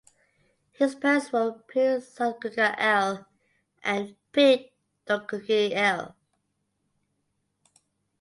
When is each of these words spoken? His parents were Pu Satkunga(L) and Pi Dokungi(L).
His 0.71 0.95
parents 0.95 1.31
were 1.31 1.51
Pu 1.71 1.99
Satkunga(L) 1.99 3.23
and 3.83 4.15
Pi 4.33 4.71
Dokungi(L). 5.05 6.15